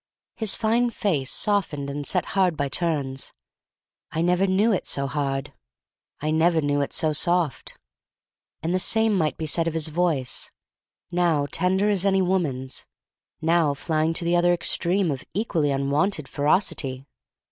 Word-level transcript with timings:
His 0.35 0.55
fine 0.55 0.89
face 0.89 1.29
softened 1.31 1.87
and 1.87 2.07
set 2.07 2.29
hard 2.33 2.57
by 2.57 2.69
turns. 2.69 3.33
I 4.09 4.23
never 4.23 4.47
knew 4.47 4.71
it 4.71 4.87
so 4.87 5.05
hard. 5.05 5.53
I 6.19 6.31
never 6.31 6.59
knew 6.59 6.81
it 6.81 6.91
so 6.91 7.13
soft. 7.13 7.77
And 8.63 8.73
the 8.73 8.79
same 8.79 9.13
might 9.15 9.37
be 9.37 9.45
said 9.45 9.67
of 9.67 9.75
his 9.75 9.89
voice, 9.89 10.49
now 11.11 11.45
tender 11.51 11.87
as 11.87 12.03
any 12.03 12.23
woman's, 12.23 12.87
now 13.43 13.75
flying 13.75 14.15
to 14.15 14.25
the 14.25 14.35
other 14.35 14.53
extreme 14.53 15.11
of 15.11 15.23
equally 15.35 15.69
unwonted 15.69 16.27
ferocity. 16.27 17.05